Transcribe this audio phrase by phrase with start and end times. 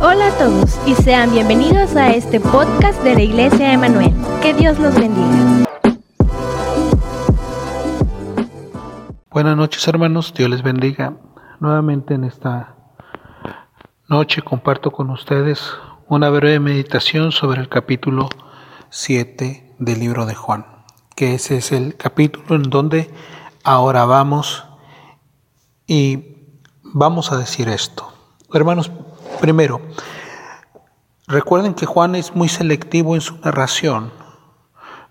[0.00, 4.14] Hola a todos y sean bienvenidos a este podcast de la Iglesia Emanuel.
[4.40, 5.64] Que Dios los bendiga.
[9.28, 11.14] Buenas noches hermanos, Dios les bendiga.
[11.58, 12.76] Nuevamente en esta
[14.06, 15.72] noche comparto con ustedes
[16.06, 18.28] una breve meditación sobre el capítulo
[18.90, 20.64] 7 del libro de Juan,
[21.16, 23.10] que ese es el capítulo en donde
[23.64, 24.64] ahora vamos
[25.88, 26.36] y
[26.84, 28.12] vamos a decir esto.
[28.52, 28.92] Hermanos,
[29.40, 29.80] primero,
[31.26, 34.12] recuerden que Juan es muy selectivo en su narración.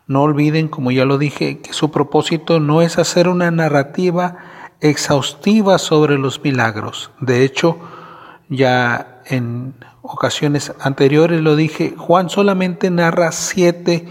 [0.07, 4.37] No olviden, como ya lo dije, que su propósito no es hacer una narrativa
[4.79, 7.11] exhaustiva sobre los milagros.
[7.19, 7.77] De hecho,
[8.49, 14.07] ya en ocasiones anteriores lo dije, Juan solamente narra siete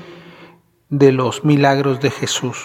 [0.89, 2.59] de los milagros de Jesús.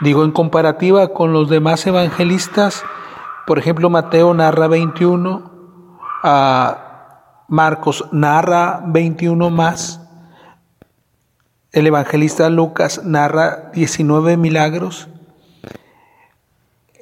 [0.00, 2.84] Digo, en comparativa con los demás evangelistas,
[3.46, 5.49] por ejemplo, Mateo narra 21,
[6.22, 10.00] Marcos narra 21 más,
[11.72, 15.08] el evangelista Lucas narra 19 milagros.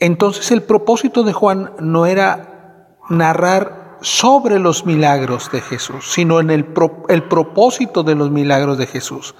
[0.00, 6.50] Entonces el propósito de Juan no era narrar sobre los milagros de Jesús, sino en
[6.50, 6.66] el,
[7.08, 9.34] el propósito de los milagros de Jesús.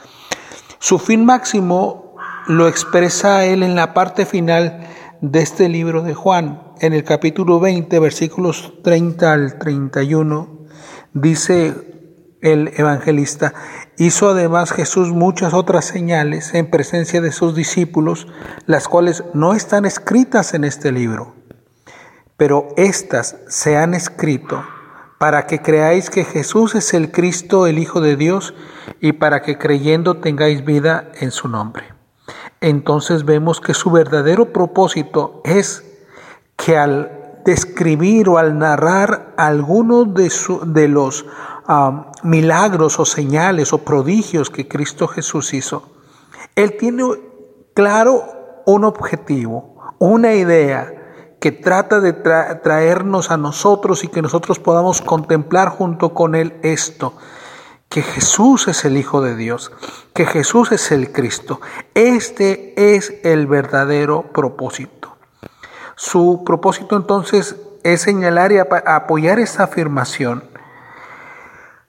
[0.79, 2.17] Su fin máximo
[2.47, 4.89] lo expresa él en la parte final
[5.21, 10.67] de este libro de Juan en el capítulo 20, versículos 30 al 31,
[11.13, 11.75] dice
[12.41, 13.53] el evangelista,
[13.97, 18.29] hizo además Jesús muchas otras señales en presencia de sus discípulos,
[18.67, 21.35] las cuales no están escritas en este libro,
[22.37, 24.65] pero éstas se han escrito
[25.19, 28.55] para que creáis que Jesús es el Cristo, el Hijo de Dios,
[29.01, 31.98] y para que creyendo tengáis vida en su nombre.
[32.61, 35.85] Entonces vemos que su verdadero propósito es
[36.57, 40.31] que al describir o al narrar algunos de,
[40.67, 41.25] de los
[41.67, 45.85] ah, milagros o señales o prodigios que Cristo Jesús hizo,
[46.57, 47.05] Él tiene
[47.75, 48.25] claro
[48.67, 50.95] un objetivo, una idea
[51.41, 57.15] que trata de traernos a nosotros y que nosotros podamos contemplar junto con Él esto,
[57.89, 59.73] que Jesús es el Hijo de Dios,
[60.13, 61.61] que Jesús es el Cristo.
[61.95, 65.17] Este es el verdadero propósito.
[65.97, 70.45] Su propósito entonces es señalar y apoyar esta afirmación.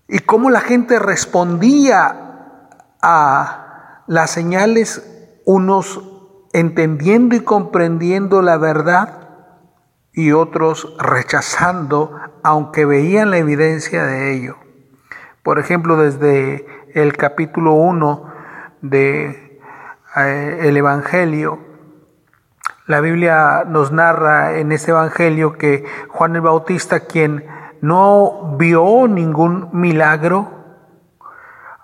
[0.08, 2.68] Y cómo la gente respondía
[3.02, 5.04] a las señales,
[5.46, 6.02] unos
[6.54, 9.30] entendiendo y comprendiendo la verdad
[10.14, 14.58] y otros rechazando, aunque veían la evidencia de ello.
[15.50, 18.34] Por ejemplo, desde el capítulo 1
[18.84, 19.60] de
[20.16, 21.58] eh, el Evangelio,
[22.86, 27.48] la Biblia nos narra en ese Evangelio que Juan el Bautista, quien
[27.82, 30.52] no vio ningún milagro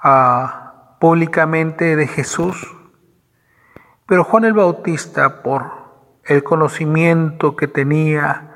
[0.04, 2.72] ah, públicamente de Jesús,
[4.06, 5.72] pero Juan el Bautista, por
[6.24, 8.55] el conocimiento que tenía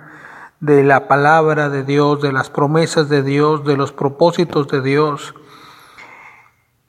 [0.59, 5.35] de la palabra de Dios, de las promesas de Dios, de los propósitos de Dios,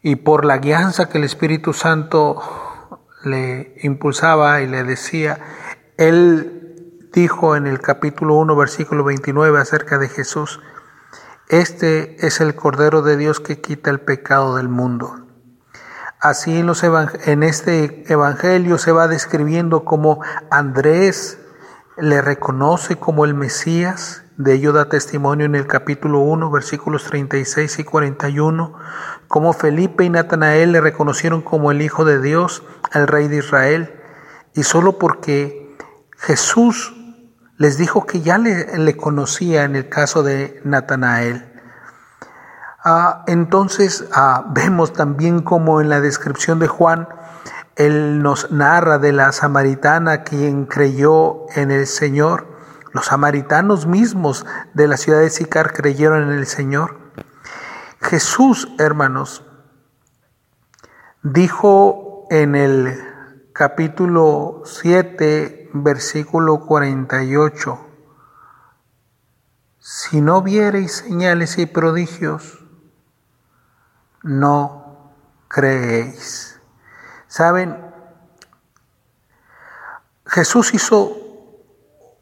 [0.02, 2.40] y por la guianza que el Espíritu Santo
[3.24, 5.38] le impulsaba y le decía,
[5.98, 10.60] él dijo en el capítulo 1, versículo 29 acerca de Jesús,
[11.48, 15.26] este es el Cordero de Dios que quita el pecado del mundo.
[16.20, 21.39] Así en, los en este Evangelio se va describiendo como Andrés
[21.96, 27.78] le reconoce como el Mesías, de ello da testimonio en el capítulo 1, versículos 36
[27.78, 28.74] y 41,
[29.28, 32.62] como Felipe y Natanael le reconocieron como el Hijo de Dios,
[32.94, 33.94] el Rey de Israel,
[34.54, 35.76] y solo porque
[36.16, 36.94] Jesús
[37.58, 41.46] les dijo que ya le, conocía en el caso de Natanael.
[42.82, 47.06] Ah, entonces ah, vemos también como en la descripción de Juan,
[47.76, 52.46] él nos narra de la samaritana quien creyó en el Señor.
[52.92, 54.44] Los samaritanos mismos
[54.74, 56.98] de la ciudad de Sicar creyeron en el Señor.
[58.00, 59.44] Jesús, hermanos,
[61.22, 62.98] dijo en el
[63.52, 67.86] capítulo 7, versículo 48,
[69.78, 72.64] si no viereis señales y prodigios,
[74.22, 75.12] no
[75.48, 76.59] creéis.
[77.30, 77.80] Saben,
[80.26, 81.16] Jesús hizo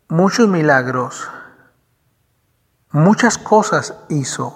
[0.09, 1.31] muchos milagros,
[2.91, 4.55] muchas cosas hizo,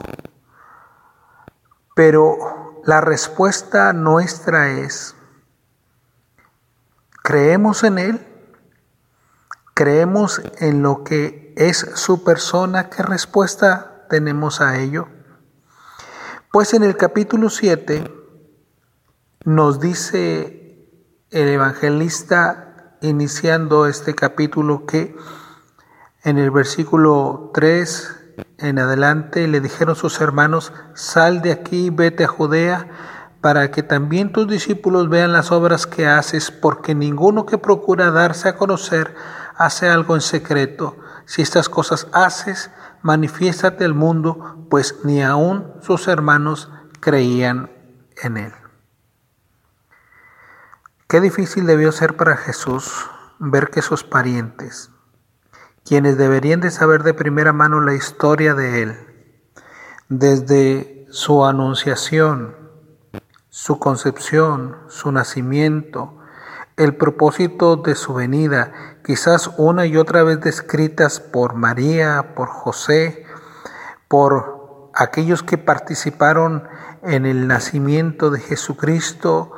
[1.95, 5.17] pero la respuesta nuestra es,
[7.23, 8.27] ¿creemos en Él?
[9.73, 12.91] ¿Creemos en lo que es su persona?
[12.91, 15.09] ¿Qué respuesta tenemos a ello?
[16.53, 18.22] Pues en el capítulo 7
[19.45, 20.89] nos dice
[21.31, 25.17] el evangelista iniciando este capítulo que
[26.23, 28.17] en el versículo 3
[28.59, 32.89] en adelante le dijeron sus hermanos, sal de aquí, vete a Judea,
[33.41, 38.49] para que también tus discípulos vean las obras que haces, porque ninguno que procura darse
[38.49, 39.17] a conocer
[39.57, 40.97] hace algo en secreto.
[41.27, 42.71] Si estas cosas haces,
[43.03, 47.71] manifiéstate al mundo, pues ni aun sus hermanos creían
[48.23, 48.62] en él.
[51.13, 54.91] Qué difícil debió ser para Jesús ver que sus parientes,
[55.85, 58.97] quienes deberían de saber de primera mano la historia de Él,
[60.09, 62.57] desde su anunciación,
[63.51, 66.17] su concepción, su nacimiento,
[66.79, 68.73] el propósito de su venida,
[69.05, 73.27] quizás una y otra vez descritas por María, por José,
[74.09, 76.67] por aquellos que participaron
[77.03, 79.53] en el nacimiento de Jesucristo,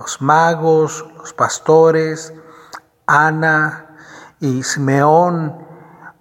[0.00, 2.32] los magos, los pastores,
[3.06, 3.98] Ana
[4.40, 5.66] y Simeón,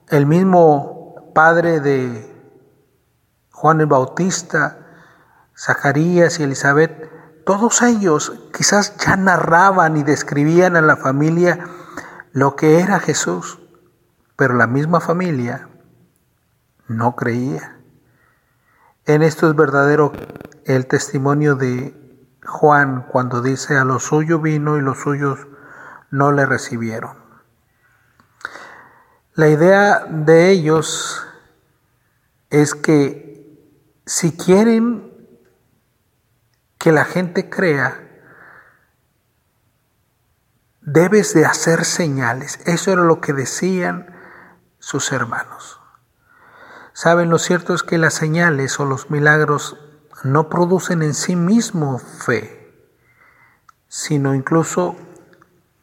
[0.10, 2.30] el mismo padre de
[3.54, 4.80] Juan el Bautista,
[5.58, 7.10] Zacarías y Elizabeth,
[7.46, 11.66] todos ellos quizás ya narraban y describían a la familia
[12.34, 13.60] lo que era Jesús,
[14.36, 15.70] pero la misma familia
[16.90, 17.78] no creía.
[19.06, 20.12] En esto es verdadero
[20.66, 21.99] el testimonio de
[22.50, 25.48] Juan cuando dice a lo suyo vino y los suyos
[26.12, 27.18] no le recibieron.
[29.36, 31.26] La idea de ellos
[32.50, 33.30] es que
[34.06, 35.14] si quieren
[36.78, 38.10] que la gente crea,
[40.82, 42.60] debes de hacer señales.
[42.66, 44.16] Eso era lo que decían
[44.80, 45.80] sus hermanos.
[46.94, 49.78] Saben, lo cierto es que las señales o los milagros
[50.24, 52.74] no producen en sí mismo fe,
[53.88, 54.96] sino incluso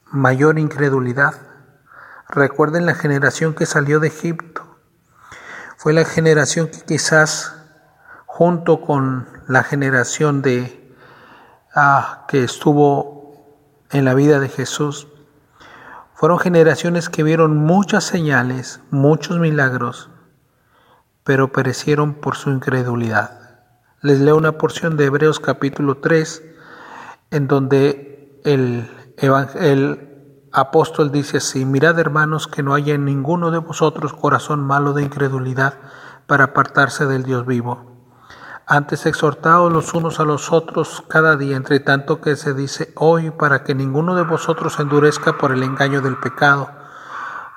[0.06, 1.35] mayor incredulidad.
[2.29, 4.62] Recuerden la generación que salió de Egipto.
[5.77, 7.55] Fue la generación que quizás
[8.27, 10.94] junto con la generación de
[11.75, 13.17] ah, que estuvo
[13.91, 15.09] en la vida de Jesús,
[16.15, 20.11] fueron generaciones que vieron muchas señales, muchos milagros,
[21.25, 23.46] pero perecieron por su incredulidad.
[24.06, 26.41] Les leo una porción de Hebreos capítulo 3,
[27.32, 28.88] en donde el,
[30.53, 35.03] apóstol dice así, mirad hermanos que no haya en ninguno de vosotros corazón malo de
[35.03, 35.75] incredulidad
[36.29, 37.97] para apartarse del Dios vivo.
[38.64, 43.32] Antes exhortaos los unos a los otros cada día, entre tanto que se dice hoy,
[43.32, 46.70] para que ninguno de vosotros endurezca por el engaño del pecado.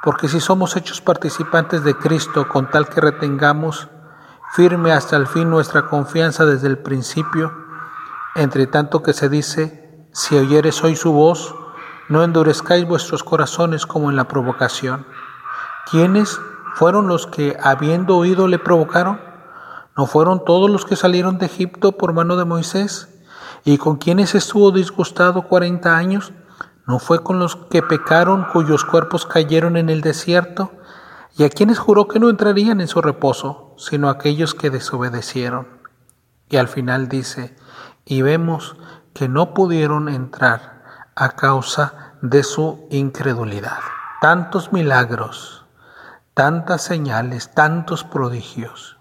[0.03, 3.87] Porque si somos hechos participantes de Cristo, con tal que retengamos
[4.51, 7.53] firme hasta el fin nuestra confianza desde el principio,
[8.35, 11.55] entre tanto que se dice, si oyeres hoy su voz,
[12.09, 15.05] no endurezcáis vuestros corazones como en la provocación.
[15.89, 16.39] ¿Quiénes
[16.73, 19.21] fueron los que, habiendo oído, le provocaron?
[19.95, 23.09] ¿No fueron todos los que salieron de Egipto por mano de Moisés?
[23.65, 26.31] ¿Y con quienes estuvo disgustado cuarenta años?
[26.87, 30.71] ¿No fue con los que pecaron cuyos cuerpos cayeron en el desierto?
[31.37, 35.67] ¿Y a quienes juró que no entrarían en su reposo, sino aquellos que desobedecieron?
[36.49, 37.55] Y al final dice,
[38.05, 38.75] y vemos
[39.13, 40.83] que no pudieron entrar
[41.15, 43.79] a causa de su incredulidad.
[44.21, 45.65] Tantos milagros,
[46.33, 48.97] tantas señales, tantos prodigios,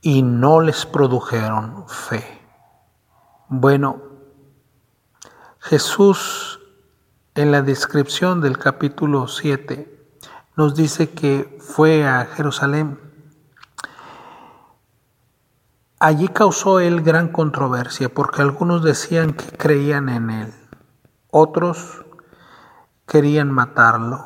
[0.00, 2.40] y no les produjeron fe.
[3.48, 4.02] Bueno,
[5.60, 6.60] Jesús
[7.34, 9.93] en la descripción del capítulo 7
[10.56, 12.98] nos dice que fue a Jerusalén.
[15.98, 20.54] Allí causó él gran controversia porque algunos decían que creían en él
[21.36, 22.04] otros
[23.06, 24.24] querían matarlo.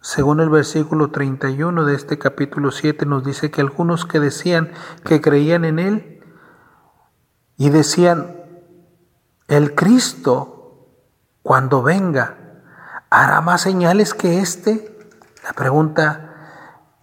[0.00, 4.70] Según el versículo 31 de este capítulo 7 nos dice que algunos que decían
[5.04, 6.22] que creían en Él
[7.56, 8.36] y decían,
[9.48, 10.86] el Cristo,
[11.42, 12.62] cuando venga,
[13.10, 14.87] hará más señales que éste.
[15.48, 16.34] La pregunta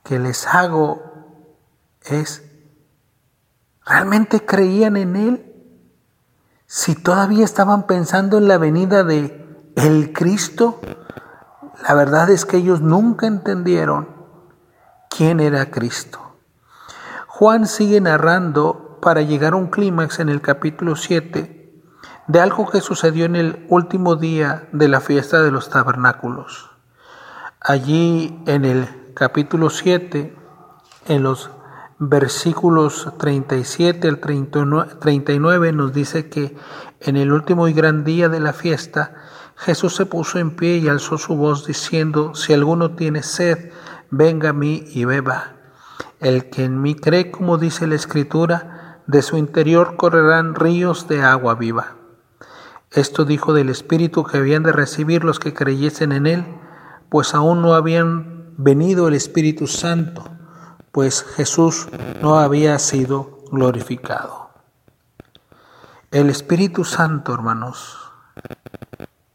[0.05, 1.03] que les hago
[2.05, 2.41] es,
[3.85, 5.51] ¿realmente creían en Él?
[6.67, 10.81] si todavía estaban pensando en la venida de el Cristo,
[11.87, 14.09] la verdad es que ellos nunca entendieron
[15.09, 16.19] quién era Cristo.
[17.27, 21.83] Juan sigue narrando para llegar a un clímax en el capítulo 7
[22.27, 26.74] de algo que sucedió en el último día de la fiesta de los tabernáculos.
[27.67, 30.35] Allí en el capítulo 7,
[31.07, 31.49] en los
[31.97, 36.55] versículos 37 al 39 nos dice que
[36.99, 39.15] en el último y gran día de la fiesta,
[39.55, 43.71] Jesús se puso en pie y alzó su voz diciendo, si alguno tiene sed,
[44.11, 45.55] venga a mí y beba.
[46.19, 51.23] El que en mí cree, como dice la Escritura, de su interior correrán ríos de
[51.23, 51.95] agua viva.
[52.91, 56.45] Esto dijo del Espíritu que habían de recibir los que creyesen en Él,
[57.09, 60.35] pues aún no habían venido el Espíritu Santo
[60.95, 61.89] pues Jesús
[62.21, 64.51] no había sido glorificado.
[66.09, 68.13] El Espíritu Santo, hermanos,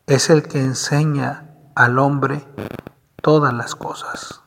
[0.07, 2.49] es el que enseña al hombre
[3.21, 4.41] todas las cosas.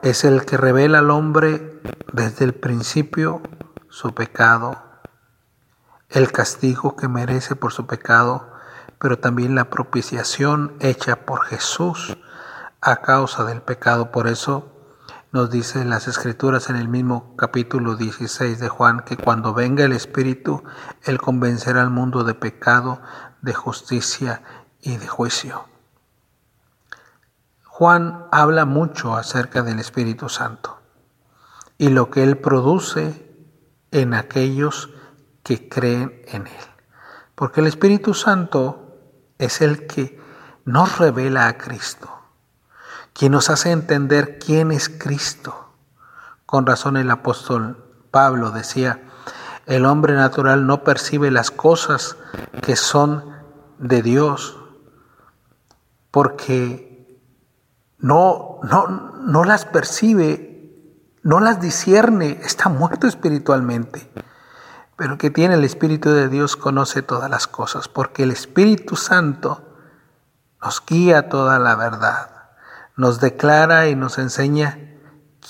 [0.00, 3.42] Es el que revela al hombre desde el principio
[3.90, 4.82] su pecado,
[6.08, 8.50] el castigo que merece por su pecado,
[8.98, 12.16] pero también la propiciación hecha por Jesús
[12.80, 14.10] a causa del pecado.
[14.10, 14.72] Por eso
[15.32, 19.92] nos dice las escrituras en el mismo capítulo 16 de Juan que cuando venga el
[19.92, 20.62] Espíritu,
[21.02, 23.00] Él convencerá al mundo de pecado,
[23.42, 24.42] de justicia
[24.80, 25.66] y de juicio.
[27.64, 30.80] Juan habla mucho acerca del Espíritu Santo
[31.76, 33.26] y lo que Él produce
[33.90, 34.90] en aquellos
[35.42, 36.64] que creen en Él.
[37.34, 38.85] Porque el Espíritu Santo
[39.38, 40.20] es el que
[40.64, 42.16] nos revela a Cristo
[43.16, 45.70] quien nos hace entender quién es Cristo.
[46.44, 49.02] Con razón el apóstol Pablo decía,
[49.64, 52.16] el hombre natural no percibe las cosas
[52.62, 53.24] que son
[53.78, 54.58] de Dios
[56.10, 57.18] porque
[57.98, 60.70] no, no, no las percibe,
[61.22, 64.10] no las discierne, está muerto espiritualmente.
[64.96, 69.62] Pero que tiene el Espíritu de Dios conoce todas las cosas, porque el Espíritu Santo
[70.62, 72.36] nos guía toda la verdad
[72.96, 74.78] nos declara y nos enseña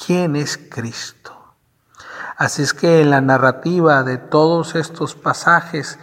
[0.04, 1.54] quién es Cristo.
[2.36, 5.98] Así es que en la narrativa de todos estos pasajes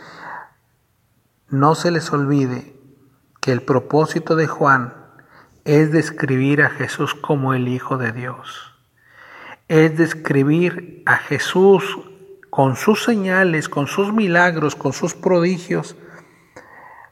[1.49, 2.75] no se les olvide
[3.39, 4.93] que el propósito de Juan
[5.65, 8.73] es describir a Jesús como el Hijo de Dios.
[9.67, 11.83] Es describir a Jesús
[12.53, 15.95] con sus señales, con sus milagros, con sus prodigios,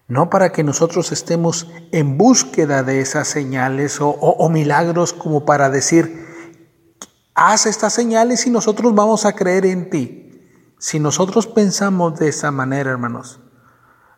[0.07, 6.27] no para que nosotros estemos en búsqueda de esas señales o, milagros como para decir,
[7.33, 10.48] haz estas señales y nosotros vamos a creer en ti.
[10.77, 13.39] Si nosotros pensamos de esa manera, hermanos,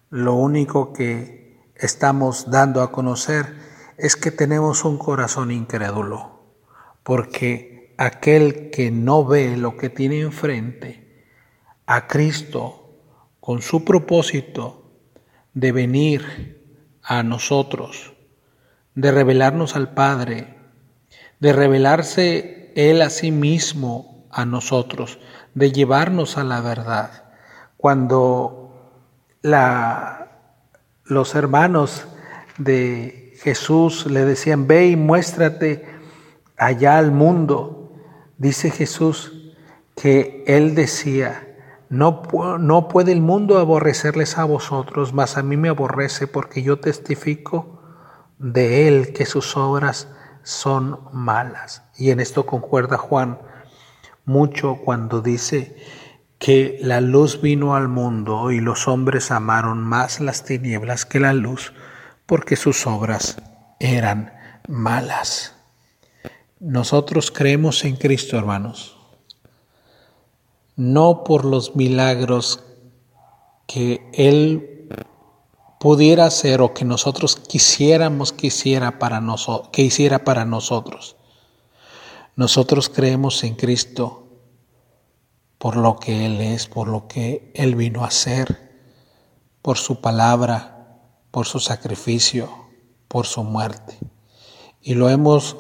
[0.09, 3.55] lo único que estamos dando a conocer
[3.97, 6.43] es que tenemos un corazón incrédulo,
[7.01, 11.02] porque aquel que no ve lo que tiene enfrente,
[11.85, 12.79] a Cristo,
[13.39, 14.91] con su propósito,
[15.53, 16.63] de venir
[17.03, 18.13] a nosotros,
[18.95, 20.57] de revelarnos al Padre,
[21.39, 25.19] de revelarse Él a sí mismo a nosotros,
[25.53, 27.23] de llevarnos a la verdad.
[27.77, 28.59] Cuando
[31.03, 32.07] los hermanos
[32.57, 35.85] de Jesús le decían, ve y muéstrate
[36.57, 37.93] allá al mundo,
[38.37, 39.53] dice Jesús
[39.95, 41.52] que Él decía,
[41.89, 42.23] no,
[42.59, 47.81] no puede el mundo aborrecerles a vosotros, mas a mí me aborrece porque yo testifico
[48.39, 50.07] de él que sus obras
[50.43, 51.83] son malas.
[51.97, 53.39] Y en esto concuerda Juan
[54.25, 55.75] mucho cuando dice
[56.39, 61.33] que la luz vino al mundo y los hombres amaron más las tinieblas que la
[61.33, 61.73] luz
[62.25, 63.37] porque sus obras
[63.79, 64.33] eran
[64.67, 65.55] malas.
[66.59, 68.92] Nosotros creemos en Cristo, hermanos
[70.75, 72.63] no por los milagros
[73.67, 74.87] que Él
[75.79, 79.21] pudiera hacer o que nosotros quisiéramos que hiciera para,
[79.71, 81.17] que hiciera para nosotros.
[82.35, 84.23] Nosotros creemos en Cristo
[85.57, 88.73] por lo que Él es, por lo que Él vino a hacer,
[89.61, 90.99] por su palabra,
[91.31, 92.49] por su sacrificio,
[93.07, 93.97] por su muerte.
[94.81, 95.57] Y lo hemos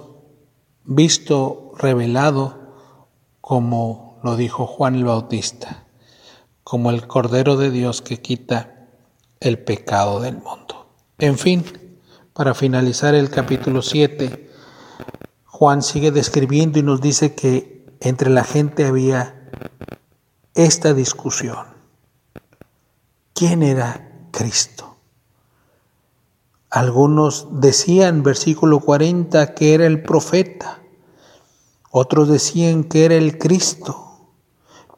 [0.83, 2.75] visto revelado
[3.39, 5.83] como lo dijo Juan el Bautista,
[6.63, 8.87] como el Cordero de Dios que quita
[9.41, 10.87] el pecado del mundo.
[11.19, 11.65] En fin,
[12.33, 14.49] para finalizar el capítulo 7,
[15.45, 19.49] Juan sigue describiendo y nos dice que entre la gente había
[20.55, 21.67] esta discusión.
[23.33, 24.95] ¿Quién era Cristo?
[26.69, 30.81] Algunos decían, versículo 40, que era el profeta.
[31.91, 34.12] Otros decían que era el Cristo.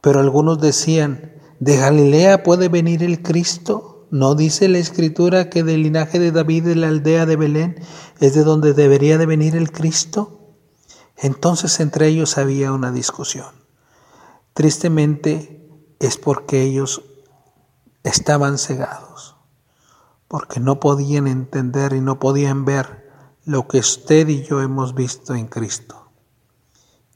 [0.06, 4.06] Pero algunos decían, ¿de Galilea puede venir el Cristo?
[4.12, 7.84] ¿No dice la escritura que del linaje de David de la aldea de Belén
[8.20, 10.54] es de donde debería de venir el Cristo?
[11.18, 13.48] Entonces entre ellos había una discusión.
[14.54, 17.02] Tristemente es porque ellos
[18.04, 19.38] estaban cegados,
[20.28, 23.10] porque no podían entender y no podían ver
[23.44, 26.12] lo que usted y yo hemos visto en Cristo,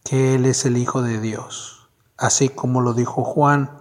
[0.03, 1.78] que Él es el Hijo de Dios,
[2.19, 3.71] así como lo dijo Juan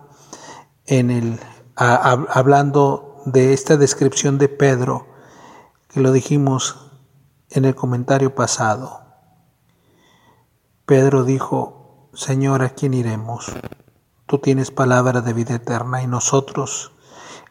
[0.86, 1.40] en el,
[1.76, 5.06] hablando de esta descripción de Pedro,
[5.88, 6.90] que lo dijimos
[7.50, 9.02] en el comentario pasado.
[10.86, 13.52] Pedro dijo, Señor, ¿a quién iremos?
[14.26, 16.92] Tú tienes palabra de vida eterna y nosotros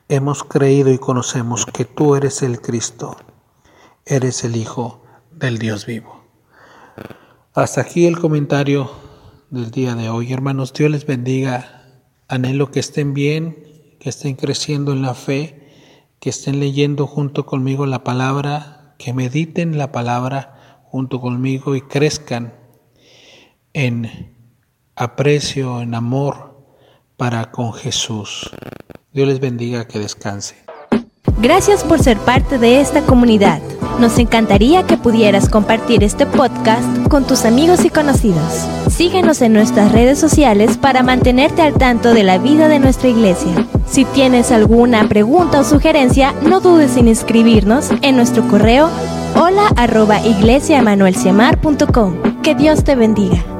[0.10, 3.18] hemos creído y conocemos que tú eres el Cristo,
[4.06, 6.24] eres el Hijo del Dios vivo.
[7.54, 8.90] Hasta aquí el comentario
[9.50, 10.32] del día de hoy.
[10.34, 11.84] Hermanos, Dios les bendiga.
[12.28, 13.58] Anhelo que estén bien,
[14.00, 15.70] que estén creciendo en la fe,
[16.20, 22.54] que estén leyendo junto conmigo la palabra, que mediten la palabra junto conmigo y crezcan
[23.74, 24.36] en
[24.96, 26.66] aprecio, en amor
[27.16, 28.52] para con Jesús.
[29.14, 30.56] Dios les bendiga, que descanse.
[31.40, 33.62] Gracias por ser parte de esta comunidad.
[34.00, 38.68] Nos encantaría que pudieras compartir este podcast con tus amigos y conocidos.
[38.90, 43.68] Síguenos en nuestras redes sociales para mantenerte al tanto de la vida de nuestra iglesia.
[43.88, 48.90] Si tienes alguna pregunta o sugerencia, no dudes en inscribirnos en nuestro correo
[49.36, 50.20] hola arroba
[52.44, 53.57] Que Dios te bendiga.